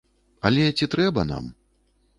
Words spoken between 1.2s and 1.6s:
нам?